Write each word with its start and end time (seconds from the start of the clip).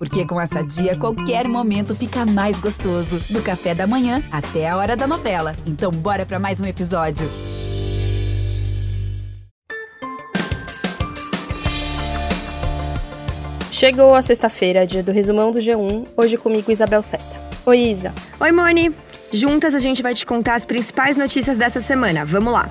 Porque 0.00 0.24
com 0.24 0.40
essa 0.40 0.62
dia, 0.64 0.96
qualquer 0.96 1.46
momento 1.46 1.94
fica 1.94 2.24
mais 2.24 2.58
gostoso. 2.58 3.20
Do 3.28 3.42
café 3.42 3.74
da 3.74 3.86
manhã 3.86 4.22
até 4.32 4.66
a 4.66 4.74
hora 4.74 4.96
da 4.96 5.06
novela. 5.06 5.54
Então, 5.66 5.90
bora 5.90 6.24
para 6.24 6.38
mais 6.38 6.58
um 6.58 6.64
episódio. 6.64 7.28
Chegou 13.70 14.14
a 14.14 14.22
sexta-feira, 14.22 14.86
dia 14.86 15.02
do 15.02 15.12
resumão 15.12 15.50
do 15.50 15.58
G1. 15.58 16.06
Hoje 16.16 16.38
comigo, 16.38 16.72
Isabel 16.72 17.02
Seta. 17.02 17.22
Oi, 17.66 17.78
Isa. 17.78 18.14
Oi, 18.40 18.52
Moni. 18.52 18.96
Juntas 19.30 19.74
a 19.74 19.78
gente 19.78 20.02
vai 20.02 20.14
te 20.14 20.24
contar 20.24 20.54
as 20.54 20.64
principais 20.64 21.18
notícias 21.18 21.58
dessa 21.58 21.82
semana. 21.82 22.24
Vamos 22.24 22.54
lá. 22.54 22.70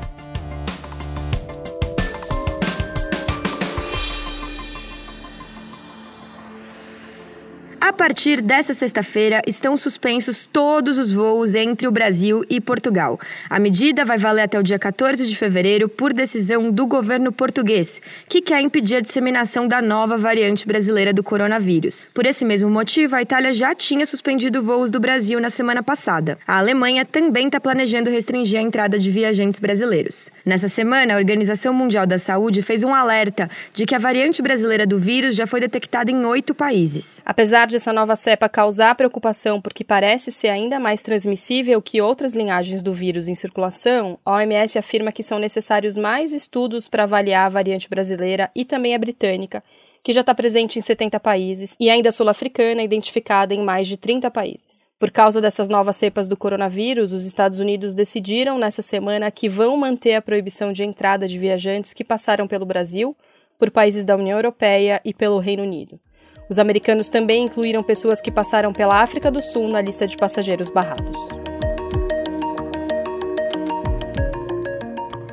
A 7.89 7.93
partir 7.99 8.39
dessa 8.39 8.71
sexta-feira, 8.71 9.41
estão 9.47 9.75
suspensos 9.75 10.45
todos 10.45 10.99
os 10.99 11.11
voos 11.11 11.55
entre 11.55 11.87
o 11.87 11.91
Brasil 11.91 12.45
e 12.47 12.61
Portugal. 12.61 13.19
A 13.49 13.57
medida 13.57 14.05
vai 14.05 14.15
valer 14.15 14.43
até 14.43 14.59
o 14.59 14.63
dia 14.63 14.77
14 14.77 15.25
de 15.25 15.35
fevereiro 15.35 15.89
por 15.89 16.13
decisão 16.13 16.69
do 16.69 16.85
governo 16.85 17.31
português, 17.31 17.99
que 18.29 18.43
quer 18.43 18.61
impedir 18.61 18.97
a 18.97 19.01
disseminação 19.01 19.67
da 19.67 19.81
nova 19.81 20.19
variante 20.19 20.67
brasileira 20.67 21.11
do 21.11 21.23
coronavírus. 21.23 22.11
Por 22.13 22.27
esse 22.27 22.45
mesmo 22.45 22.69
motivo, 22.69 23.15
a 23.15 23.23
Itália 23.23 23.51
já 23.53 23.73
tinha 23.73 24.05
suspendido 24.05 24.61
voos 24.61 24.91
do 24.91 24.99
Brasil 24.99 25.39
na 25.39 25.49
semana 25.49 25.81
passada. 25.81 26.37
A 26.47 26.59
Alemanha 26.59 27.03
também 27.03 27.47
está 27.47 27.59
planejando 27.59 28.11
restringir 28.11 28.59
a 28.59 28.63
entrada 28.63 28.99
de 28.99 29.09
viajantes 29.09 29.59
brasileiros. 29.59 30.29
Nessa 30.45 30.67
semana, 30.67 31.15
a 31.15 31.17
Organização 31.17 31.73
Mundial 31.73 32.05
da 32.05 32.19
Saúde 32.19 32.61
fez 32.61 32.83
um 32.83 32.93
alerta 32.93 33.49
de 33.73 33.87
que 33.87 33.95
a 33.95 33.99
variante 33.99 34.43
brasileira 34.43 34.85
do 34.85 34.99
vírus 34.99 35.35
já 35.35 35.47
foi 35.47 35.59
detectada 35.59 36.11
em 36.11 36.23
oito 36.23 36.53
países. 36.53 37.23
Apesar 37.25 37.65
de 37.65 37.78
essa 37.79 37.93
nova 37.93 38.15
cepa 38.15 38.49
causar 38.49 38.93
preocupação 38.93 39.61
porque 39.61 39.83
parece 39.83 40.31
ser 40.31 40.49
ainda 40.49 40.79
mais 40.79 41.01
transmissível 41.01 41.81
que 41.81 42.01
outras 42.01 42.33
linhagens 42.33 42.83
do 42.83 42.93
vírus 42.93 43.27
em 43.27 43.35
circulação, 43.35 44.19
a 44.25 44.33
OMS 44.33 44.77
afirma 44.77 45.11
que 45.11 45.23
são 45.23 45.39
necessários 45.39 45.95
mais 45.95 46.33
estudos 46.33 46.89
para 46.89 47.03
avaliar 47.03 47.45
a 47.45 47.49
variante 47.49 47.89
brasileira 47.89 48.51
e 48.53 48.65
também 48.65 48.93
a 48.93 48.99
britânica, 48.99 49.63
que 50.03 50.11
já 50.11 50.21
está 50.21 50.35
presente 50.35 50.77
em 50.77 50.81
70 50.81 51.19
países, 51.19 51.75
e 51.79 51.89
ainda 51.89 52.09
a 52.09 52.11
sul-africana, 52.11 52.83
identificada 52.83 53.53
em 53.53 53.63
mais 53.63 53.87
de 53.87 53.95
30 53.95 54.29
países. 54.29 54.87
Por 54.99 55.09
causa 55.09 55.39
dessas 55.39 55.69
novas 55.69 55.95
cepas 55.95 56.27
do 56.27 56.35
coronavírus, 56.35 57.13
os 57.13 57.25
Estados 57.25 57.59
Unidos 57.59 57.93
decidiram 57.93 58.57
nessa 58.57 58.81
semana 58.81 59.31
que 59.31 59.47
vão 59.47 59.77
manter 59.77 60.15
a 60.15 60.21
proibição 60.21 60.73
de 60.73 60.83
entrada 60.83 61.27
de 61.27 61.39
viajantes 61.39 61.93
que 61.93 62.03
passaram 62.03 62.47
pelo 62.47 62.65
Brasil, 62.65 63.15
por 63.57 63.71
países 63.71 64.03
da 64.03 64.15
União 64.15 64.37
Europeia 64.37 65.01
e 65.05 65.13
pelo 65.13 65.39
Reino 65.39 65.63
Unido. 65.63 65.99
Os 66.49 66.57
americanos 66.57 67.09
também 67.09 67.45
incluíram 67.45 67.83
pessoas 67.83 68.21
que 68.21 68.31
passaram 68.31 68.73
pela 68.73 69.01
África 69.01 69.29
do 69.29 69.41
Sul 69.41 69.67
na 69.67 69.81
lista 69.81 70.07
de 70.07 70.17
passageiros 70.17 70.69
barrados. 70.69 71.17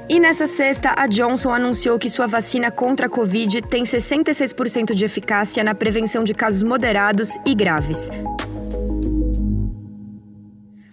E 0.08 0.20
nessa 0.20 0.46
sexta, 0.46 0.94
a 0.96 1.06
Johnson 1.06 1.50
anunciou 1.50 1.98
que 1.98 2.08
sua 2.08 2.26
vacina 2.26 2.70
contra 2.70 3.06
a 3.06 3.08
Covid 3.08 3.60
tem 3.62 3.82
66% 3.82 4.94
de 4.94 5.04
eficácia 5.04 5.64
na 5.64 5.74
prevenção 5.74 6.22
de 6.22 6.32
casos 6.32 6.62
moderados 6.62 7.30
e 7.44 7.54
graves. 7.54 8.08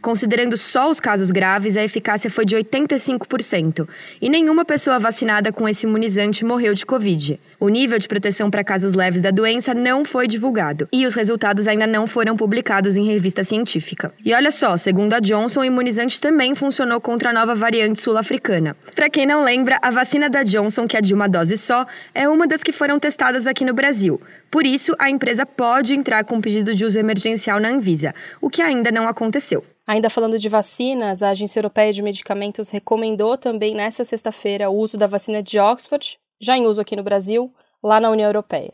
Considerando 0.03 0.57
só 0.57 0.91
os 0.91 0.99
casos 0.99 1.31
graves, 1.31 1.77
a 1.77 1.83
eficácia 1.83 2.29
foi 2.29 2.43
de 2.43 2.57
85%, 2.57 3.87
e 4.21 4.27
nenhuma 4.27 4.65
pessoa 4.65 4.99
vacinada 4.99 5.49
com 5.49 5.67
esse 5.67 5.85
imunizante 5.85 6.43
morreu 6.43 6.73
de 6.73 6.85
Covid. 6.85 7.39
O 7.57 7.69
nível 7.69 7.97
de 7.97 8.05
proteção 8.05 8.51
para 8.51 8.65
casos 8.65 8.95
leves 8.95 9.21
da 9.21 9.31
doença 9.31 9.73
não 9.73 10.03
foi 10.03 10.27
divulgado, 10.27 10.89
e 10.91 11.05
os 11.05 11.13
resultados 11.13 11.69
ainda 11.69 11.87
não 11.87 12.05
foram 12.05 12.35
publicados 12.35 12.97
em 12.97 13.05
revista 13.05 13.45
científica. 13.45 14.13
E 14.25 14.33
olha 14.33 14.51
só, 14.51 14.75
segundo 14.75 15.13
a 15.13 15.21
Johnson, 15.21 15.61
o 15.61 15.65
imunizante 15.65 16.19
também 16.19 16.53
funcionou 16.53 16.99
contra 16.99 17.29
a 17.29 17.33
nova 17.33 17.55
variante 17.55 18.01
sul-africana. 18.01 18.75
Para 18.93 19.09
quem 19.09 19.25
não 19.25 19.41
lembra, 19.41 19.79
a 19.81 19.89
vacina 19.89 20.29
da 20.29 20.43
Johnson, 20.43 20.85
que 20.85 20.97
é 20.97 21.01
de 21.01 21.13
uma 21.13 21.29
dose 21.29 21.55
só, 21.55 21.87
é 22.13 22.27
uma 22.27 22.45
das 22.45 22.61
que 22.61 22.73
foram 22.73 22.99
testadas 22.99 23.47
aqui 23.47 23.63
no 23.63 23.73
Brasil. 23.73 24.19
Por 24.51 24.65
isso, 24.65 24.93
a 24.99 25.09
empresa 25.09 25.45
pode 25.45 25.93
entrar 25.93 26.25
com 26.25 26.41
pedido 26.41 26.75
de 26.75 26.83
uso 26.83 26.99
emergencial 26.99 27.57
na 27.57 27.69
Anvisa, 27.69 28.13
o 28.41 28.49
que 28.49 28.61
ainda 28.61 28.91
não 28.91 29.07
aconteceu. 29.07 29.63
Ainda 29.85 30.09
falando 30.09 30.39
de 30.39 30.47
vacinas, 30.47 31.21
a 31.21 31.29
Agência 31.29 31.59
Europeia 31.59 31.91
de 31.91 32.01
Medicamentos 32.01 32.69
recomendou 32.69 33.37
também 33.37 33.75
nesta 33.75 34.05
sexta-feira 34.05 34.69
o 34.69 34.77
uso 34.77 34.97
da 34.97 35.07
vacina 35.07 35.43
de 35.43 35.59
Oxford, 35.59 36.17
já 36.39 36.57
em 36.57 36.65
uso 36.65 36.79
aqui 36.79 36.95
no 36.95 37.03
Brasil, 37.03 37.53
lá 37.83 37.99
na 37.99 38.09
União 38.09 38.27
Europeia. 38.27 38.73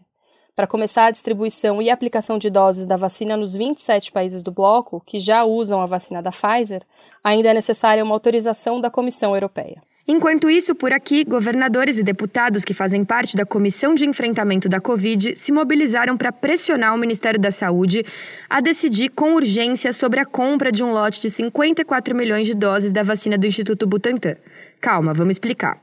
Para 0.55 0.67
começar 0.67 1.05
a 1.05 1.11
distribuição 1.11 1.81
e 1.81 1.89
aplicação 1.89 2.37
de 2.37 2.49
doses 2.49 2.85
da 2.85 2.95
vacina 2.95 3.35
nos 3.35 3.55
27 3.55 4.11
países 4.11 4.43
do 4.43 4.51
bloco, 4.51 5.01
que 5.03 5.19
já 5.19 5.43
usam 5.43 5.81
a 5.81 5.87
vacina 5.87 6.21
da 6.21 6.31
Pfizer, 6.31 6.83
ainda 7.23 7.49
é 7.49 7.53
necessária 7.53 8.03
uma 8.03 8.13
autorização 8.13 8.79
da 8.79 8.91
Comissão 8.91 9.33
Europeia. 9.33 9.81
Enquanto 10.11 10.49
isso, 10.49 10.73
por 10.73 10.91
aqui, 10.91 11.23
governadores 11.23 11.99
e 11.99 12.03
deputados 12.03 12.65
que 12.65 12.73
fazem 12.73 13.05
parte 13.05 13.37
da 13.37 13.45
Comissão 13.45 13.93
de 13.93 14.07
Enfrentamento 14.07 14.67
da 14.67 14.81
Covid 14.81 15.37
se 15.37 15.51
mobilizaram 15.51 16.17
para 16.17 16.31
pressionar 16.31 16.95
o 16.95 16.97
Ministério 16.97 17.39
da 17.39 17.51
Saúde 17.51 18.03
a 18.49 18.59
decidir 18.59 19.09
com 19.09 19.35
urgência 19.35 19.93
sobre 19.93 20.19
a 20.19 20.25
compra 20.25 20.71
de 20.71 20.83
um 20.83 20.91
lote 20.91 21.21
de 21.21 21.29
54 21.29 22.15
milhões 22.15 22.47
de 22.47 22.55
doses 22.55 22.91
da 22.91 23.03
vacina 23.03 23.37
do 23.37 23.45
Instituto 23.45 23.85
Butantan. 23.85 24.35
Calma, 24.81 25.13
vamos 25.13 25.35
explicar. 25.35 25.79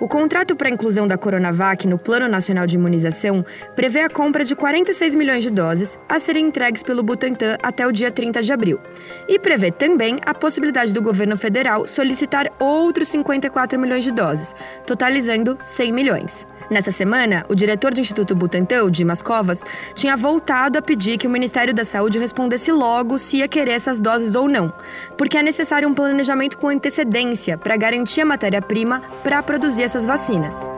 O 0.00 0.08
contrato 0.08 0.56
para 0.56 0.66
a 0.66 0.70
inclusão 0.70 1.06
da 1.06 1.18
Coronavac 1.18 1.86
no 1.86 1.98
Plano 1.98 2.26
Nacional 2.26 2.66
de 2.66 2.74
Imunização 2.74 3.44
prevê 3.76 4.00
a 4.00 4.08
compra 4.08 4.46
de 4.46 4.56
46 4.56 5.14
milhões 5.14 5.42
de 5.42 5.50
doses 5.50 5.98
a 6.08 6.18
serem 6.18 6.46
entregues 6.46 6.82
pelo 6.82 7.02
Butantan 7.02 7.58
até 7.62 7.86
o 7.86 7.92
dia 7.92 8.10
30 8.10 8.42
de 8.42 8.50
abril. 8.50 8.80
E 9.28 9.38
prevê 9.38 9.70
também 9.70 10.18
a 10.24 10.32
possibilidade 10.32 10.94
do 10.94 11.02
governo 11.02 11.36
federal 11.36 11.86
solicitar 11.86 12.50
outros 12.58 13.08
54 13.08 13.78
milhões 13.78 14.02
de 14.02 14.10
doses, 14.10 14.54
totalizando 14.86 15.58
100 15.60 15.92
milhões. 15.92 16.46
Nessa 16.70 16.92
semana, 16.92 17.44
o 17.48 17.54
diretor 17.54 17.92
do 17.92 18.00
Instituto 18.00 18.34
Butantan, 18.34 18.90
Dimas 18.90 19.20
Covas, 19.20 19.64
tinha 19.94 20.16
voltado 20.16 20.78
a 20.78 20.82
pedir 20.82 21.18
que 21.18 21.26
o 21.26 21.30
Ministério 21.30 21.74
da 21.74 21.84
Saúde 21.84 22.18
respondesse 22.18 22.70
logo 22.70 23.18
se 23.18 23.38
ia 23.38 23.48
querer 23.48 23.72
essas 23.72 24.00
doses 24.00 24.34
ou 24.34 24.48
não, 24.48 24.72
porque 25.18 25.36
é 25.36 25.42
necessário 25.42 25.88
um 25.88 25.92
planejamento 25.92 26.56
com 26.56 26.68
antecedência 26.68 27.58
para 27.58 27.76
garantir 27.76 28.20
a 28.20 28.24
matéria-prima 28.24 29.02
para 29.22 29.42
produzir 29.42 29.89
essas 29.90 30.06
vacinas. 30.06 30.70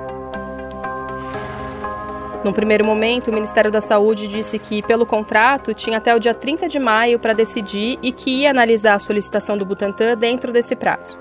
No 2.42 2.52
primeiro 2.52 2.84
momento, 2.84 3.28
o 3.28 3.32
Ministério 3.32 3.70
da 3.70 3.80
Saúde 3.80 4.26
disse 4.26 4.58
que, 4.58 4.82
pelo 4.82 5.06
contrato, 5.06 5.74
tinha 5.74 5.98
até 5.98 6.14
o 6.14 6.18
dia 6.18 6.34
30 6.34 6.66
de 6.66 6.78
maio 6.78 7.18
para 7.18 7.34
decidir 7.34 7.98
e 8.02 8.10
que 8.10 8.40
ia 8.40 8.50
analisar 8.50 8.94
a 8.94 8.98
solicitação 8.98 9.56
do 9.56 9.66
Butantan 9.66 10.16
dentro 10.16 10.50
desse 10.50 10.74
prazo. 10.74 11.16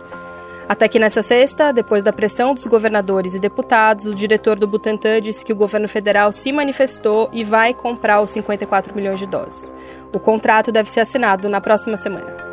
Até 0.68 0.88
que 0.88 0.98
nessa 0.98 1.22
sexta, 1.22 1.74
depois 1.74 2.02
da 2.02 2.14
pressão 2.14 2.54
dos 2.56 2.66
governadores 2.66 3.34
e 3.34 3.40
deputados, 3.40 4.06
o 4.06 4.16
diretor 4.16 4.58
do 4.58 4.66
Butantan 4.66 5.20
disse 5.20 5.44
que 5.44 5.52
o 5.52 5.56
governo 5.56 5.88
federal 5.88 6.32
se 6.32 6.52
manifestou 6.54 7.30
e 7.34 7.44
vai 7.44 7.74
comprar 7.74 8.22
os 8.22 8.32
54 8.32 8.96
milhões 8.96 9.20
de 9.20 9.28
doses. 9.28 9.76
O 10.14 10.20
contrato 10.20 10.72
deve 10.72 10.90
ser 10.90 11.02
assinado 11.02 11.50
na 11.50 11.60
próxima 11.60 11.98
semana. 11.98 12.51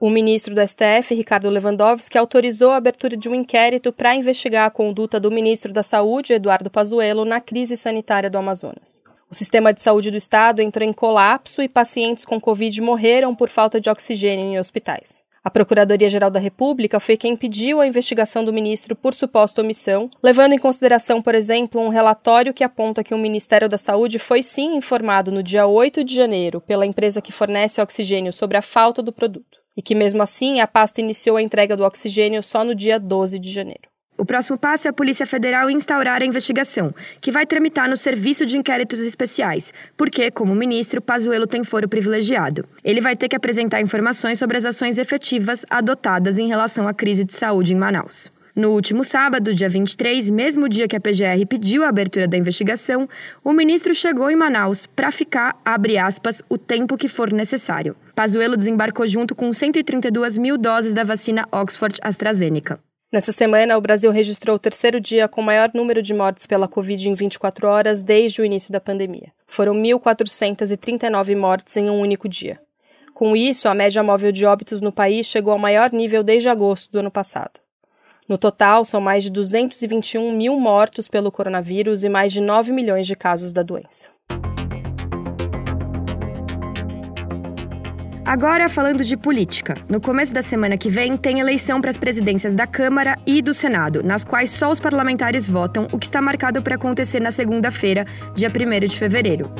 O 0.00 0.08
ministro 0.08 0.54
do 0.54 0.60
STF, 0.60 1.12
Ricardo 1.12 1.50
Lewandowski, 1.50 2.16
autorizou 2.16 2.70
a 2.70 2.76
abertura 2.76 3.16
de 3.16 3.28
um 3.28 3.34
inquérito 3.34 3.92
para 3.92 4.14
investigar 4.14 4.64
a 4.64 4.70
conduta 4.70 5.18
do 5.18 5.28
ministro 5.28 5.72
da 5.72 5.82
Saúde, 5.82 6.34
Eduardo 6.34 6.70
Pazuello, 6.70 7.24
na 7.24 7.40
crise 7.40 7.76
sanitária 7.76 8.30
do 8.30 8.38
Amazonas. 8.38 9.02
O 9.28 9.34
sistema 9.34 9.74
de 9.74 9.82
saúde 9.82 10.12
do 10.12 10.16
estado 10.16 10.62
entrou 10.62 10.88
em 10.88 10.92
colapso 10.92 11.60
e 11.60 11.68
pacientes 11.68 12.24
com 12.24 12.40
Covid 12.40 12.80
morreram 12.80 13.34
por 13.34 13.48
falta 13.48 13.80
de 13.80 13.90
oxigênio 13.90 14.46
em 14.46 14.58
hospitais. 14.58 15.24
A 15.42 15.50
Procuradoria-Geral 15.50 16.30
da 16.30 16.38
República 16.38 17.00
foi 17.00 17.16
quem 17.16 17.34
pediu 17.34 17.80
a 17.80 17.86
investigação 17.86 18.44
do 18.44 18.52
ministro 18.52 18.94
por 18.94 19.14
suposta 19.14 19.62
omissão, 19.62 20.10
levando 20.22 20.52
em 20.52 20.58
consideração, 20.58 21.20
por 21.20 21.34
exemplo, 21.34 21.80
um 21.80 21.88
relatório 21.88 22.54
que 22.54 22.62
aponta 22.62 23.02
que 23.02 23.14
o 23.14 23.18
Ministério 23.18 23.68
da 23.68 23.78
Saúde 23.78 24.18
foi 24.18 24.42
sim 24.44 24.76
informado 24.76 25.32
no 25.32 25.42
dia 25.42 25.66
8 25.66 26.04
de 26.04 26.14
janeiro 26.14 26.60
pela 26.60 26.86
empresa 26.86 27.20
que 27.20 27.32
fornece 27.32 27.80
oxigênio 27.80 28.32
sobre 28.32 28.56
a 28.56 28.62
falta 28.62 29.02
do 29.02 29.12
produto, 29.12 29.58
e 29.78 29.82
que 29.82 29.94
mesmo 29.94 30.20
assim 30.20 30.58
a 30.60 30.66
pasta 30.66 31.00
iniciou 31.00 31.36
a 31.36 31.42
entrega 31.42 31.76
do 31.76 31.84
oxigênio 31.84 32.42
só 32.42 32.64
no 32.64 32.74
dia 32.74 32.98
12 32.98 33.38
de 33.38 33.52
janeiro. 33.52 33.82
O 34.16 34.24
próximo 34.24 34.58
passo 34.58 34.88
é 34.88 34.90
a 34.90 34.92
Polícia 34.92 35.24
Federal 35.24 35.70
instaurar 35.70 36.20
a 36.20 36.24
investigação, 36.24 36.92
que 37.20 37.30
vai 37.30 37.46
tramitar 37.46 37.88
no 37.88 37.96
Serviço 37.96 38.44
de 38.44 38.58
Inquéritos 38.58 38.98
Especiais, 38.98 39.72
porque, 39.96 40.32
como 40.32 40.52
ministro, 40.56 41.00
Pazuello 41.00 41.46
tem 41.46 41.62
foro 41.62 41.88
privilegiado. 41.88 42.64
Ele 42.82 43.00
vai 43.00 43.14
ter 43.14 43.28
que 43.28 43.36
apresentar 43.36 43.80
informações 43.80 44.40
sobre 44.40 44.56
as 44.56 44.64
ações 44.64 44.98
efetivas 44.98 45.64
adotadas 45.70 46.36
em 46.36 46.48
relação 46.48 46.88
à 46.88 46.92
crise 46.92 47.22
de 47.22 47.32
saúde 47.32 47.72
em 47.72 47.76
Manaus. 47.76 48.32
No 48.58 48.72
último 48.72 49.04
sábado, 49.04 49.54
dia 49.54 49.68
23, 49.68 50.30
mesmo 50.30 50.68
dia 50.68 50.88
que 50.88 50.96
a 50.96 51.00
PGR 51.00 51.46
pediu 51.48 51.84
a 51.84 51.90
abertura 51.90 52.26
da 52.26 52.36
investigação, 52.36 53.08
o 53.44 53.52
ministro 53.52 53.94
chegou 53.94 54.28
em 54.32 54.34
Manaus 54.34 54.84
para 54.84 55.12
ficar, 55.12 55.56
abre 55.64 55.96
aspas, 55.96 56.42
o 56.48 56.58
tempo 56.58 56.96
que 56.96 57.06
for 57.06 57.32
necessário. 57.32 57.94
Pazuello 58.16 58.56
desembarcou 58.56 59.06
junto 59.06 59.32
com 59.32 59.52
132 59.52 60.38
mil 60.38 60.58
doses 60.58 60.92
da 60.92 61.04
vacina 61.04 61.46
Oxford 61.52 62.00
AstraZeneca. 62.02 62.80
Nessa 63.12 63.30
semana, 63.30 63.78
o 63.78 63.80
Brasil 63.80 64.10
registrou 64.10 64.56
o 64.56 64.58
terceiro 64.58 65.00
dia 65.00 65.28
com 65.28 65.40
o 65.40 65.44
maior 65.44 65.70
número 65.72 66.02
de 66.02 66.12
mortes 66.12 66.44
pela 66.44 66.66
Covid 66.66 67.08
em 67.08 67.14
24 67.14 67.68
horas 67.68 68.02
desde 68.02 68.42
o 68.42 68.44
início 68.44 68.72
da 68.72 68.80
pandemia. 68.80 69.30
Foram 69.46 69.72
1.439 69.72 71.36
mortes 71.36 71.76
em 71.76 71.88
um 71.88 72.00
único 72.00 72.28
dia. 72.28 72.58
Com 73.14 73.36
isso, 73.36 73.68
a 73.68 73.74
média 73.74 74.02
móvel 74.02 74.32
de 74.32 74.44
óbitos 74.44 74.80
no 74.80 74.90
país 74.90 75.28
chegou 75.28 75.52
ao 75.52 75.60
maior 75.60 75.92
nível 75.92 76.24
desde 76.24 76.48
agosto 76.48 76.90
do 76.90 76.98
ano 76.98 77.10
passado. 77.12 77.60
No 78.28 78.36
total, 78.36 78.84
são 78.84 79.00
mais 79.00 79.24
de 79.24 79.30
221 79.30 80.30
mil 80.36 80.60
mortos 80.60 81.08
pelo 81.08 81.32
coronavírus 81.32 82.04
e 82.04 82.10
mais 82.10 82.30
de 82.30 82.42
9 82.42 82.72
milhões 82.72 83.06
de 83.06 83.16
casos 83.16 83.54
da 83.54 83.62
doença. 83.62 84.10
Agora 88.26 88.68
falando 88.68 89.02
de 89.02 89.16
política. 89.16 89.74
No 89.88 89.98
começo 89.98 90.34
da 90.34 90.42
semana 90.42 90.76
que 90.76 90.90
vem 90.90 91.16
tem 91.16 91.40
eleição 91.40 91.80
para 91.80 91.88
as 91.88 91.96
presidências 91.96 92.54
da 92.54 92.66
Câmara 92.66 93.16
e 93.26 93.40
do 93.40 93.54
Senado, 93.54 94.02
nas 94.02 94.22
quais 94.22 94.50
só 94.50 94.70
os 94.70 94.78
parlamentares 94.78 95.48
votam, 95.48 95.88
o 95.90 95.98
que 95.98 96.04
está 96.04 96.20
marcado 96.20 96.60
para 96.60 96.74
acontecer 96.74 97.20
na 97.20 97.30
segunda-feira, 97.30 98.04
dia 98.34 98.50
1 98.50 98.86
de 98.86 98.98
fevereiro. 98.98 99.50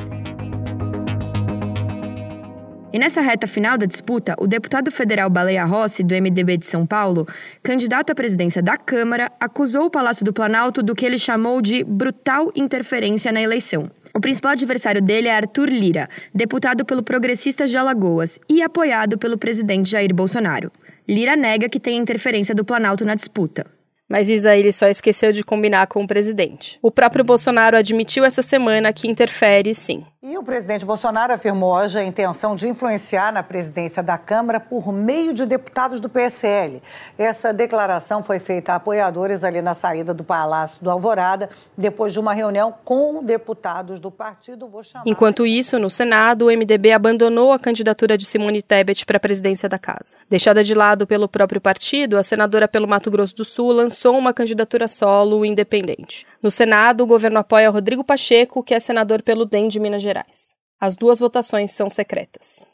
E 2.91 2.97
nessa 2.97 3.21
reta 3.21 3.45
final 3.45 3.77
da 3.77 3.85
disputa, 3.85 4.35
o 4.39 4.47
deputado 4.47 4.89
federal 4.89 5.29
Baleia 5.29 5.63
Rossi, 5.63 6.03
do 6.03 6.15
MDB 6.15 6.57
de 6.57 6.65
São 6.65 6.87
Paulo, 6.87 7.27
candidato 7.61 8.11
à 8.11 8.15
presidência 8.15 8.63
da 8.63 8.77
Câmara, 8.77 9.31
acusou 9.39 9.85
o 9.85 9.89
Palácio 9.91 10.25
do 10.25 10.33
Planalto 10.33 10.81
do 10.81 10.95
que 10.95 11.05
ele 11.05 11.19
chamou 11.19 11.61
de 11.61 11.83
brutal 11.83 12.51
interferência 12.55 13.31
na 13.31 13.41
eleição. 13.41 13.91
O 14.11 14.19
principal 14.19 14.53
adversário 14.53 15.03
dele 15.03 15.27
é 15.27 15.35
Arthur 15.35 15.69
Lira, 15.69 16.09
deputado 16.33 16.83
pelo 16.83 17.03
Progressistas 17.03 17.69
de 17.69 17.77
Alagoas 17.77 18.39
e 18.49 18.63
apoiado 18.63 19.19
pelo 19.19 19.37
presidente 19.37 19.91
Jair 19.91 20.11
Bolsonaro. 20.11 20.71
Lira 21.07 21.35
nega 21.35 21.69
que 21.69 21.79
tem 21.79 21.95
interferência 21.95 22.55
do 22.55 22.65
Planalto 22.65 23.05
na 23.05 23.13
disputa. 23.13 23.67
Mas 24.09 24.27
Isa 24.27 24.55
ele 24.55 24.71
só 24.71 24.87
esqueceu 24.87 25.31
de 25.31 25.43
combinar 25.43 25.85
com 25.85 26.03
o 26.03 26.07
presidente. 26.07 26.79
O 26.81 26.89
próprio 26.89 27.23
Bolsonaro 27.23 27.77
admitiu 27.77 28.25
essa 28.25 28.41
semana 28.41 28.91
que 28.91 29.07
interfere, 29.07 29.75
sim. 29.75 30.03
E 30.21 30.37
o 30.37 30.43
presidente 30.43 30.83
Bolsonaro 30.83 31.31
afirmou 31.31 31.73
hoje 31.73 31.97
a 31.97 32.03
intenção 32.03 32.53
de 32.53 32.67
influenciar 32.67 33.31
na 33.31 33.41
presidência 33.41 34.03
da 34.03 34.17
Câmara 34.17 34.59
por 34.59 34.91
meio 34.91 35.33
de 35.33 35.45
deputados 35.45 35.97
do 36.01 36.09
PSL. 36.09 36.83
Essa 37.17 37.53
declaração 37.53 38.21
foi 38.21 38.37
feita 38.37 38.73
a 38.73 38.75
apoiadores 38.75 39.45
ali 39.45 39.61
na 39.61 39.73
saída 39.73 40.13
do 40.13 40.21
Palácio 40.21 40.83
do 40.83 40.89
Alvorada, 40.89 41.49
depois 41.77 42.11
de 42.11 42.19
uma 42.19 42.33
reunião 42.33 42.75
com 42.83 43.23
deputados 43.23 43.97
do 43.97 44.11
partido. 44.11 44.69
Enquanto 45.05 45.45
isso, 45.45 45.79
no 45.79 45.89
Senado, 45.89 46.47
o 46.47 46.51
MDB 46.51 46.91
abandonou 46.91 47.53
a 47.53 47.57
candidatura 47.57 48.17
de 48.17 48.25
Simone 48.25 48.61
Tebet 48.61 49.05
para 49.05 49.15
a 49.15 49.21
presidência 49.21 49.69
da 49.69 49.79
casa. 49.79 50.17
Deixada 50.29 50.65
de 50.65 50.75
lado 50.75 51.07
pelo 51.07 51.29
próprio 51.29 51.61
partido, 51.61 52.17
a 52.17 52.23
senadora 52.23 52.67
pelo 52.67 52.89
Mato 52.89 53.09
Grosso 53.09 53.37
do 53.37 53.45
Sul 53.45 53.71
lançou 53.71 54.17
uma 54.17 54.33
candidatura 54.33 54.85
solo 54.89 55.45
independente. 55.45 56.27
No 56.43 56.51
Senado, 56.51 57.05
o 57.05 57.07
governo 57.07 57.39
apoia 57.39 57.69
Rodrigo 57.69 58.03
Pacheco, 58.03 58.61
que 58.61 58.73
é 58.73 58.81
senador 58.81 59.21
pelo 59.21 59.45
DEM 59.45 59.69
de 59.69 59.79
Minas 59.79 60.01
Gerais. 60.01 60.08
Gerais. 60.09 60.55
As 60.79 60.95
duas 60.95 61.19
votações 61.19 61.69
são 61.69 61.87
secretas. 61.87 62.65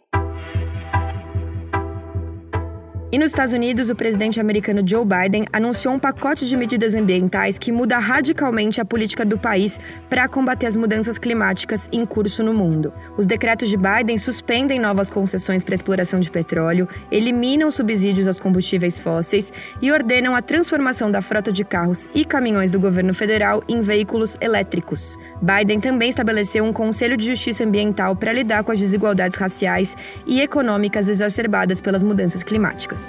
E 3.15 3.17
nos 3.17 3.27
Estados 3.27 3.53
Unidos, 3.53 3.89
o 3.89 3.95
presidente 3.95 4.41
americano 4.41 4.81
Joe 4.85 5.05
Biden 5.05 5.45
anunciou 5.53 5.93
um 5.93 5.97
pacote 5.97 6.45
de 6.45 6.57
medidas 6.57 6.93
ambientais 6.93 7.57
que 7.57 7.71
muda 7.71 7.97
radicalmente 7.97 8.81
a 8.81 8.83
política 8.83 9.23
do 9.23 9.39
país 9.39 9.79
para 10.09 10.27
combater 10.27 10.65
as 10.65 10.75
mudanças 10.75 11.17
climáticas 11.17 11.87
em 11.93 12.05
curso 12.05 12.43
no 12.43 12.53
mundo. 12.53 12.91
Os 13.17 13.25
decretos 13.25 13.69
de 13.69 13.77
Biden 13.77 14.17
suspendem 14.17 14.81
novas 14.81 15.09
concessões 15.09 15.63
para 15.63 15.75
exploração 15.75 16.19
de 16.19 16.29
petróleo, 16.29 16.89
eliminam 17.09 17.71
subsídios 17.71 18.27
aos 18.27 18.37
combustíveis 18.37 18.99
fósseis 18.99 19.49
e 19.81 19.93
ordenam 19.93 20.35
a 20.35 20.41
transformação 20.41 21.09
da 21.09 21.21
frota 21.21 21.53
de 21.53 21.63
carros 21.63 22.09
e 22.13 22.25
caminhões 22.25 22.73
do 22.73 22.81
governo 22.81 23.13
federal 23.13 23.63
em 23.69 23.79
veículos 23.79 24.37
elétricos. 24.41 25.17
Biden 25.41 25.79
também 25.79 26.09
estabeleceu 26.09 26.65
um 26.65 26.73
Conselho 26.73 27.15
de 27.15 27.27
Justiça 27.27 27.63
Ambiental 27.63 28.13
para 28.13 28.33
lidar 28.33 28.65
com 28.65 28.73
as 28.73 28.79
desigualdades 28.81 29.37
raciais 29.37 29.95
e 30.27 30.41
econômicas 30.41 31.07
exacerbadas 31.07 31.79
pelas 31.79 32.03
mudanças 32.03 32.43
climáticas. 32.43 33.04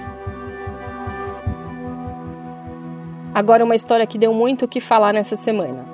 Agora, 3.35 3.65
uma 3.65 3.77
história 3.77 4.07
que 4.07 4.19
deu 4.19 4.33
muito 4.33 4.65
o 4.65 4.69
que 4.69 4.81
falar 4.81 5.13
nessa 5.13 5.37
semana. 5.37 5.85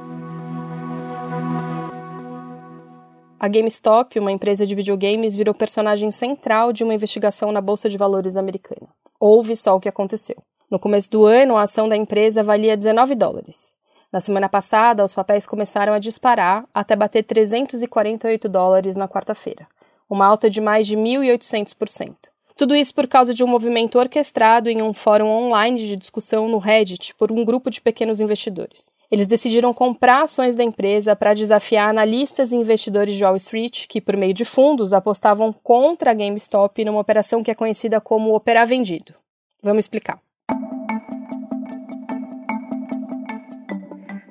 A 3.39 3.49
GameStop, 3.49 4.21
uma 4.21 4.31
empresa 4.31 4.65
de 4.65 4.73
videogames, 4.73 5.35
virou 5.35 5.53
personagem 5.53 6.13
central 6.13 6.73
de 6.73 6.85
uma 6.85 6.95
investigação 6.95 7.51
na 7.51 7.61
Bolsa 7.61 7.89
de 7.89 7.99
Valores 7.99 8.37
americana. 8.37 8.89
Houve 9.19 9.57
só 9.57 9.75
o 9.75 9.81
que 9.81 9.89
aconteceu. 9.89 10.37
No 10.71 10.79
começo 10.79 11.11
do 11.11 11.27
ano, 11.27 11.57
a 11.57 11.63
ação 11.63 11.89
da 11.89 11.97
empresa 11.97 12.45
valia 12.45 12.77
19 12.77 13.17
dólares. 13.17 13.75
Na 14.13 14.21
semana 14.21 14.49
passada, 14.49 15.05
os 15.05 15.13
papéis 15.13 15.45
começaram 15.45 15.93
a 15.93 15.99
disparar 15.99 16.65
até 16.73 16.95
bater 16.95 17.25
348 17.25 18.49
dólares 18.49 18.95
na 18.95 19.09
quarta-feira, 19.09 19.67
uma 20.09 20.25
alta 20.25 20.49
de 20.49 20.61
mais 20.61 20.87
de 20.87 20.97
1.800%. 20.97 22.32
Tudo 22.57 22.77
isso 22.77 22.95
por 22.95 23.07
causa 23.07 23.33
de 23.33 23.43
um 23.43 23.47
movimento 23.47 23.99
orquestrado 23.99 24.69
em 24.69 24.83
um 24.83 24.93
fórum 24.93 25.29
online 25.29 25.79
de 25.79 25.97
discussão 25.97 26.49
no 26.49 26.59
Reddit 26.59 27.15
por 27.15 27.33
um 27.33 27.45
grupo 27.45 27.71
de 27.71 27.81
pequenos 27.81 28.21
investidores. 28.21 28.93
Eles 29.11 29.27
decidiram 29.27 29.75
comprar 29.75 30.23
ações 30.23 30.57
da 30.57 30.65
empresa 30.65 31.15
para 31.15 31.35
desafiar 31.35 31.91
analistas 31.91 32.51
e 32.51 32.57
investidores 32.57 33.15
de 33.15 33.23
Wall 33.23 33.37
Street 33.37 33.87
que, 33.87 34.01
por 34.01 34.17
meio 34.17 34.33
de 34.33 34.45
fundos, 34.45 34.95
apostavam 34.95 35.53
contra 35.53 36.13
a 36.13 36.15
GameStop 36.15 36.83
numa 36.85 37.01
operação 37.01 37.43
que 37.43 37.51
é 37.51 37.55
conhecida 37.55 38.01
como 38.01 38.35
operar 38.35 38.67
vendido. 38.67 39.13
Vamos 39.63 39.81
explicar. 39.81 40.19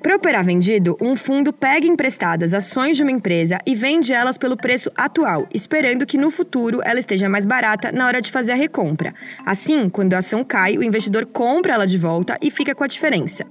Para 0.02 0.16
operar 0.16 0.44
vendido, 0.44 0.96
um 1.00 1.14
fundo 1.14 1.52
pega 1.52 1.86
emprestadas 1.86 2.52
ações 2.52 2.96
de 2.96 3.04
uma 3.04 3.12
empresa 3.12 3.58
e 3.64 3.72
vende 3.72 4.12
elas 4.12 4.36
pelo 4.36 4.56
preço 4.56 4.90
atual, 4.96 5.46
esperando 5.54 6.04
que 6.04 6.18
no 6.18 6.28
futuro 6.28 6.80
ela 6.82 6.98
esteja 6.98 7.28
mais 7.28 7.46
barata 7.46 7.92
na 7.92 8.04
hora 8.08 8.20
de 8.20 8.32
fazer 8.32 8.50
a 8.50 8.56
recompra. 8.56 9.14
Assim, 9.46 9.88
quando 9.88 10.14
a 10.14 10.18
ação 10.18 10.42
cai, 10.42 10.76
o 10.76 10.82
investidor 10.82 11.24
compra 11.26 11.74
ela 11.74 11.86
de 11.86 11.96
volta 11.96 12.36
e 12.42 12.50
fica 12.50 12.74
com 12.74 12.82
a 12.82 12.88
diferença. 12.88 13.46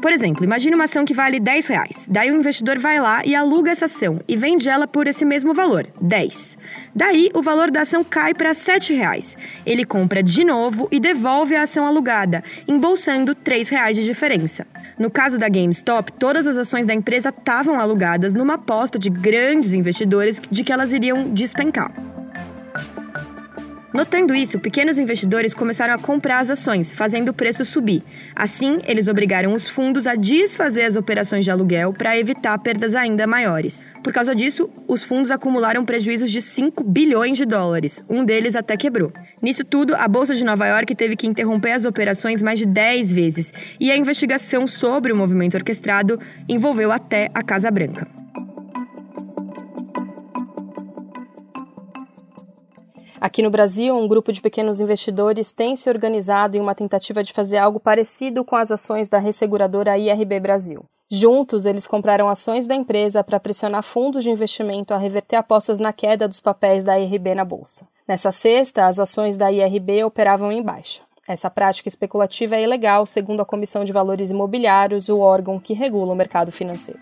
Por 0.00 0.12
exemplo, 0.12 0.44
imagine 0.44 0.74
uma 0.74 0.84
ação 0.84 1.04
que 1.04 1.12
vale 1.12 1.40
10 1.40 1.66
reais. 1.66 2.08
Daí 2.08 2.30
o 2.30 2.36
investidor 2.36 2.78
vai 2.78 3.00
lá 3.00 3.22
e 3.24 3.34
aluga 3.34 3.70
essa 3.70 3.86
ação 3.86 4.20
e 4.28 4.36
vende 4.36 4.68
ela 4.68 4.86
por 4.86 5.06
esse 5.08 5.24
mesmo 5.24 5.52
valor, 5.52 5.86
10. 6.00 6.56
Daí 6.94 7.30
o 7.34 7.42
valor 7.42 7.70
da 7.70 7.80
ação 7.80 8.04
cai 8.04 8.32
para 8.32 8.54
7 8.54 8.94
reais. 8.94 9.36
Ele 9.66 9.84
compra 9.84 10.22
de 10.22 10.44
novo 10.44 10.88
e 10.92 11.00
devolve 11.00 11.56
a 11.56 11.62
ação 11.62 11.84
alugada, 11.84 12.44
embolsando 12.66 13.34
3 13.34 13.68
reais 13.68 13.96
de 13.96 14.04
diferença. 14.04 14.66
No 14.98 15.10
caso 15.10 15.36
da 15.36 15.48
GameStop, 15.48 16.12
todas 16.12 16.46
as 16.46 16.56
ações 16.56 16.86
da 16.86 16.94
empresa 16.94 17.30
estavam 17.30 17.80
alugadas 17.80 18.34
numa 18.34 18.54
aposta 18.54 18.98
de 18.98 19.10
grandes 19.10 19.72
investidores 19.72 20.40
de 20.50 20.62
que 20.62 20.72
elas 20.72 20.92
iriam 20.92 21.30
despencar. 21.30 22.07
Notando 23.92 24.34
isso, 24.34 24.58
pequenos 24.58 24.98
investidores 24.98 25.54
começaram 25.54 25.94
a 25.94 25.98
comprar 25.98 26.40
as 26.40 26.50
ações, 26.50 26.92
fazendo 26.92 27.30
o 27.30 27.32
preço 27.32 27.64
subir. 27.64 28.02
Assim, 28.36 28.78
eles 28.86 29.08
obrigaram 29.08 29.54
os 29.54 29.66
fundos 29.66 30.06
a 30.06 30.14
desfazer 30.14 30.82
as 30.82 30.94
operações 30.94 31.44
de 31.44 31.50
aluguel 31.50 31.92
para 31.94 32.16
evitar 32.16 32.58
perdas 32.58 32.94
ainda 32.94 33.26
maiores. 33.26 33.86
Por 34.04 34.12
causa 34.12 34.34
disso, 34.34 34.68
os 34.86 35.02
fundos 35.02 35.30
acumularam 35.30 35.86
prejuízos 35.86 36.30
de 36.30 36.42
5 36.42 36.84
bilhões 36.84 37.38
de 37.38 37.46
dólares. 37.46 38.04
Um 38.10 38.24
deles 38.24 38.54
até 38.54 38.76
quebrou. 38.76 39.10
Nisso 39.40 39.64
tudo, 39.64 39.94
a 39.96 40.06
Bolsa 40.06 40.34
de 40.34 40.44
Nova 40.44 40.66
York 40.66 40.94
teve 40.94 41.16
que 41.16 41.26
interromper 41.26 41.72
as 41.72 41.86
operações 41.86 42.42
mais 42.42 42.58
de 42.58 42.66
10 42.66 43.12
vezes, 43.12 43.52
e 43.80 43.90
a 43.90 43.96
investigação 43.96 44.66
sobre 44.66 45.12
o 45.12 45.16
movimento 45.16 45.56
orquestrado 45.56 46.20
envolveu 46.46 46.92
até 46.92 47.30
a 47.32 47.42
Casa 47.42 47.70
Branca. 47.70 48.06
Aqui 53.20 53.42
no 53.42 53.50
Brasil, 53.50 53.96
um 53.96 54.06
grupo 54.06 54.32
de 54.32 54.40
pequenos 54.40 54.78
investidores 54.78 55.52
tem 55.52 55.76
se 55.76 55.88
organizado 55.88 56.56
em 56.56 56.60
uma 56.60 56.74
tentativa 56.74 57.24
de 57.24 57.32
fazer 57.32 57.56
algo 57.56 57.80
parecido 57.80 58.44
com 58.44 58.54
as 58.54 58.70
ações 58.70 59.08
da 59.08 59.18
resseguradora 59.18 59.98
IRB 59.98 60.38
Brasil. 60.38 60.84
Juntos, 61.10 61.66
eles 61.66 61.86
compraram 61.86 62.28
ações 62.28 62.66
da 62.66 62.74
empresa 62.74 63.24
para 63.24 63.40
pressionar 63.40 63.82
fundos 63.82 64.22
de 64.22 64.30
investimento 64.30 64.94
a 64.94 64.98
reverter 64.98 65.36
apostas 65.36 65.78
na 65.78 65.92
queda 65.92 66.28
dos 66.28 66.38
papéis 66.38 66.84
da 66.84 66.98
IRB 66.98 67.34
na 67.34 67.44
bolsa. 67.44 67.88
Nessa 68.06 68.30
sexta, 68.30 68.86
as 68.86 69.00
ações 69.00 69.36
da 69.36 69.50
IRB 69.50 70.04
operavam 70.04 70.52
em 70.52 70.62
baixa. 70.62 71.02
Essa 71.26 71.50
prática 71.50 71.88
especulativa 71.88 72.56
é 72.56 72.62
ilegal, 72.62 73.04
segundo 73.04 73.40
a 73.40 73.44
Comissão 73.44 73.84
de 73.84 73.92
Valores 73.92 74.30
Imobiliários, 74.30 75.08
o 75.08 75.18
órgão 75.18 75.58
que 75.58 75.74
regula 75.74 76.12
o 76.12 76.16
mercado 76.16 76.52
financeiro. 76.52 77.00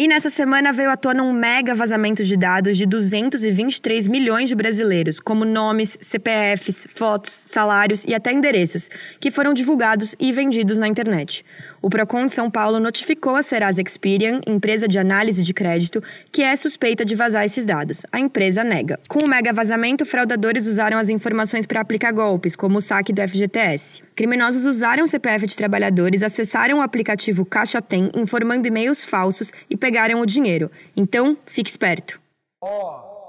E 0.00 0.08
nessa 0.08 0.30
semana 0.30 0.72
veio 0.72 0.88
à 0.88 0.96
tona 0.96 1.22
um 1.22 1.30
mega 1.30 1.74
vazamento 1.74 2.24
de 2.24 2.34
dados 2.34 2.78
de 2.78 2.86
223 2.86 4.08
milhões 4.08 4.48
de 4.48 4.54
brasileiros, 4.54 5.20
como 5.20 5.44
nomes, 5.44 5.98
CPFs, 6.00 6.86
fotos, 6.94 7.30
salários 7.30 8.06
e 8.08 8.14
até 8.14 8.32
endereços, 8.32 8.88
que 9.20 9.30
foram 9.30 9.52
divulgados 9.52 10.16
e 10.18 10.32
vendidos 10.32 10.78
na 10.78 10.88
internet. 10.88 11.44
O 11.82 11.90
Procon 11.90 12.24
de 12.24 12.32
São 12.32 12.50
Paulo 12.50 12.80
notificou 12.80 13.36
a 13.36 13.42
Serasa 13.42 13.82
Experian, 13.82 14.40
empresa 14.46 14.88
de 14.88 14.98
análise 14.98 15.42
de 15.42 15.52
crédito, 15.52 16.02
que 16.32 16.40
é 16.40 16.56
suspeita 16.56 17.04
de 17.04 17.14
vazar 17.14 17.44
esses 17.44 17.66
dados. 17.66 18.06
A 18.10 18.18
empresa 18.18 18.64
nega. 18.64 18.98
Com 19.06 19.26
o 19.26 19.28
mega 19.28 19.52
vazamento, 19.52 20.06
fraudadores 20.06 20.66
usaram 20.66 20.96
as 20.96 21.10
informações 21.10 21.66
para 21.66 21.78
aplicar 21.78 22.10
golpes, 22.12 22.56
como 22.56 22.78
o 22.78 22.80
saque 22.80 23.12
do 23.12 23.20
FGTS. 23.20 24.02
Criminosos 24.20 24.66
usaram 24.66 25.04
o 25.04 25.08
CPF 25.08 25.46
de 25.46 25.56
trabalhadores, 25.56 26.22
acessaram 26.22 26.80
o 26.80 26.82
aplicativo 26.82 27.42
Caixa 27.42 27.80
Tem, 27.80 28.12
informando 28.14 28.68
e-mails 28.68 29.02
falsos 29.02 29.50
e 29.70 29.74
pegaram 29.74 30.20
o 30.20 30.26
dinheiro. 30.26 30.70
Então, 30.94 31.38
fique 31.46 31.70
esperto. 31.70 32.20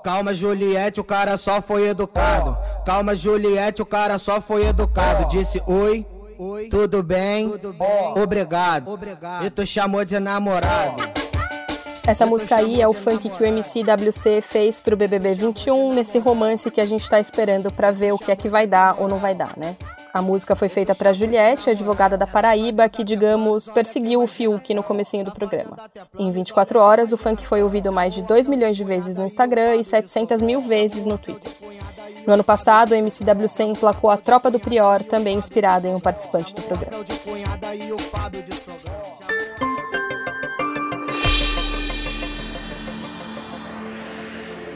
Calma, 0.04 0.34
Juliette, 0.34 1.00
o 1.00 1.04
cara 1.06 1.38
só 1.38 1.62
foi 1.62 1.88
educado. 1.88 2.58
Calma, 2.86 3.16
Juliette, 3.16 3.82
o 3.82 3.86
cara 3.86 4.20
só 4.20 4.42
foi 4.42 4.68
educado. 4.68 5.30
Disse 5.30 5.64
oi, 5.66 6.06
tudo 6.70 7.02
bem, 7.02 7.50
obrigado. 8.22 8.92
E 9.46 9.50
tu 9.50 9.66
chamou 9.66 10.04
de 10.04 10.20
namorado. 10.20 11.10
Essa 12.06 12.26
música 12.26 12.58
aí 12.58 12.82
é 12.82 12.88
o 12.90 12.92
funk 12.92 13.30
que 13.30 13.42
o 13.42 13.48
MCWC 13.48 14.42
fez 14.42 14.82
pro 14.82 14.98
BBB 14.98 15.36
21, 15.36 15.94
nesse 15.94 16.20
romance 16.20 16.70
que 16.70 16.82
a 16.82 16.86
gente 16.86 17.10
tá 17.10 17.18
esperando 17.18 17.72
para 17.72 17.92
ver 17.92 18.12
o 18.12 18.18
que 18.18 18.30
é 18.30 18.36
que 18.36 18.50
vai 18.50 18.68
dar 18.68 19.00
ou 19.00 19.08
não 19.08 19.20
vai 19.20 19.34
dar, 19.34 19.54
né? 19.56 19.78
A 20.14 20.22
música 20.22 20.56
foi 20.56 20.68
feita 20.68 20.94
para 20.94 21.14
Juliette, 21.14 21.70
advogada 21.70 22.18
da 22.18 22.28
Paraíba, 22.28 22.88
que, 22.90 23.04
digamos, 23.04 23.70
perseguiu 23.70 24.22
o 24.22 24.28
Fiuk 24.28 24.74
no 24.74 24.84
comecinho 24.84 25.24
do 25.24 25.32
programa. 25.32 25.78
Em 26.20 26.32
24 26.32 26.80
horas, 26.80 27.14
o 27.14 27.18
funk 27.18 27.46
foi 27.48 27.64
ouvido 27.64 27.92
mais 27.92 28.14
de 28.14 28.22
2 28.22 28.48
milhões 28.48 28.76
de 28.76 28.84
vezes 28.84 29.16
no 29.16 29.26
Instagram 29.26 29.76
e 29.76 29.86
700 29.86 30.42
mil 30.42 30.62
vezes 30.62 31.06
no 31.06 31.18
Twitter. 31.18 31.52
No 32.28 32.34
ano 32.34 32.44
passado, 32.44 32.92
o 32.92 32.96
MCWC 32.96 33.64
emplacou 33.64 34.10
a 34.10 34.18
Tropa 34.18 34.52
do 34.52 34.60
Prior, 34.60 35.02
também 35.04 35.38
inspirada 35.38 35.88
em 35.88 35.96
um 35.96 36.00
participante 36.00 36.54
do 36.54 36.62
programa. 36.62 37.04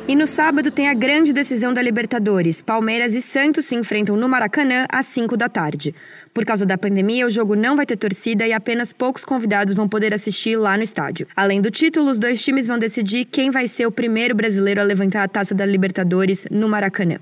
E 0.07 0.15
no 0.15 0.27
sábado 0.27 0.69
tem 0.69 0.87
a 0.87 0.93
grande 0.93 1.33
decisão 1.33 1.73
da 1.73 1.81
Libertadores. 1.81 2.61
Palmeiras 2.61 3.15
e 3.15 3.21
Santos 3.23 3.65
se 3.65 3.75
enfrentam 3.75 4.15
no 4.15 4.29
Maracanã 4.29 4.85
às 4.87 5.07
5 5.07 5.35
da 5.35 5.49
tarde. 5.49 5.95
Por 6.31 6.45
causa 6.45 6.63
da 6.63 6.77
pandemia, 6.77 7.25
o 7.25 7.29
jogo 7.31 7.55
não 7.55 7.75
vai 7.75 7.87
ter 7.87 7.97
torcida 7.97 8.45
e 8.45 8.53
apenas 8.53 8.93
poucos 8.93 9.25
convidados 9.25 9.73
vão 9.73 9.87
poder 9.89 10.13
assistir 10.13 10.57
lá 10.57 10.77
no 10.77 10.83
estádio. 10.83 11.27
Além 11.35 11.59
do 11.59 11.71
título, 11.71 12.11
os 12.11 12.19
dois 12.19 12.43
times 12.43 12.67
vão 12.67 12.77
decidir 12.77 13.25
quem 13.25 13.49
vai 13.49 13.67
ser 13.67 13.87
o 13.87 13.91
primeiro 13.91 14.35
brasileiro 14.35 14.79
a 14.79 14.83
levantar 14.83 15.23
a 15.23 15.27
taça 15.27 15.55
da 15.55 15.65
Libertadores 15.65 16.45
no 16.51 16.69
Maracanã. 16.69 17.17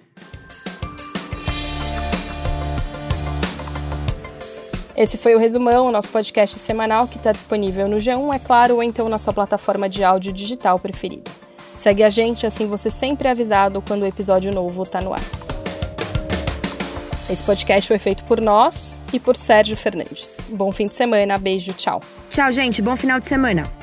Esse 4.93 5.17
foi 5.17 5.35
o 5.35 5.39
Resumão, 5.39 5.89
nosso 5.89 6.11
podcast 6.11 6.59
semanal 6.59 7.07
que 7.07 7.15
está 7.15 7.31
disponível 7.31 7.87
no 7.87 7.95
G1, 7.95 8.35
é 8.35 8.39
claro, 8.39 8.75
ou 8.75 8.83
então 8.83 9.07
na 9.07 9.17
sua 9.17 9.31
plataforma 9.31 9.87
de 9.87 10.03
áudio 10.03 10.33
digital 10.33 10.77
preferida. 10.77 11.31
Segue 11.83 12.01
a 12.01 12.09
gente, 12.09 12.45
assim 12.45 12.65
você 12.65 12.89
sempre 12.89 13.27
é 13.27 13.31
avisado 13.31 13.81
quando 13.81 14.03
o 14.03 14.05
episódio 14.05 14.53
novo 14.53 14.83
está 14.83 15.01
no 15.01 15.11
ar. 15.11 15.19
Esse 17.29 17.43
podcast 17.43 17.85
foi 17.89 17.99
feito 17.99 18.23
por 18.23 18.39
nós 18.39 18.97
e 19.11 19.19
por 19.19 19.35
Sérgio 19.35 19.75
Fernandes. 19.75 20.37
Bom 20.47 20.71
fim 20.71 20.87
de 20.87 20.95
semana, 20.95 21.37
beijo, 21.37 21.73
tchau. 21.73 21.99
Tchau, 22.29 22.53
gente, 22.53 22.81
bom 22.81 22.95
final 22.95 23.19
de 23.19 23.25
semana. 23.25 23.82